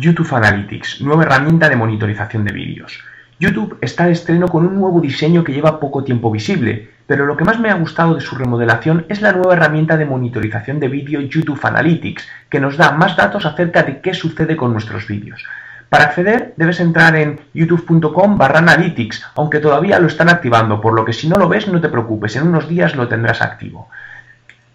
[0.00, 3.04] YouTube Analytics, nueva herramienta de monitorización de vídeos.
[3.38, 7.36] YouTube está de estreno con un nuevo diseño que lleva poco tiempo visible, pero lo
[7.36, 10.88] que más me ha gustado de su remodelación es la nueva herramienta de monitorización de
[10.88, 15.44] vídeo YouTube Analytics, que nos da más datos acerca de qué sucede con nuestros vídeos.
[15.90, 21.04] Para acceder debes entrar en youtube.com barra analytics, aunque todavía lo están activando, por lo
[21.04, 23.90] que si no lo ves no te preocupes, en unos días lo tendrás activo.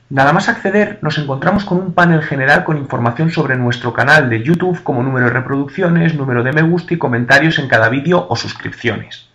[0.09, 4.43] Nada más acceder, nos encontramos con un panel general con información sobre nuestro canal de
[4.43, 8.35] YouTube como número de reproducciones, número de me gusta y comentarios en cada vídeo o
[8.35, 9.27] suscripciones.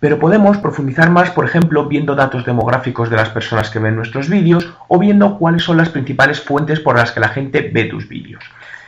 [0.00, 4.28] Pero podemos profundizar más, por ejemplo, viendo datos demográficos de las personas que ven nuestros
[4.28, 8.08] vídeos o viendo cuáles son las principales fuentes por las que la gente ve tus
[8.08, 8.42] vídeos.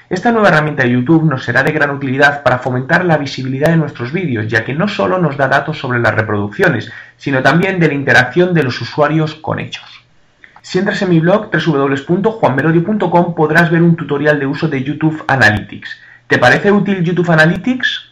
[0.09, 3.77] Esta nueva herramienta de YouTube nos será de gran utilidad para fomentar la visibilidad de
[3.77, 7.87] nuestros vídeos, ya que no solo nos da datos sobre las reproducciones, sino también de
[7.87, 10.01] la interacción de los usuarios con ellos.
[10.63, 15.91] Si entras en mi blog www.juanmelodio.com podrás ver un tutorial de uso de YouTube Analytics.
[16.27, 18.11] ¿Te parece útil YouTube Analytics?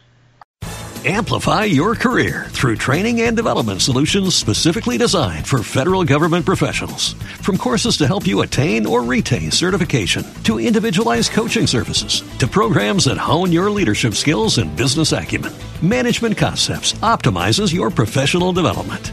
[1.04, 7.12] Amplify your career through training and development solutions specifically designed for federal government professionals.
[7.40, 13.04] From courses to help you attain or retain certification, to individualized coaching services, to programs
[13.04, 15.52] that hone your leadership skills and business acumen,
[15.82, 19.12] Management Concepts optimizes your professional development.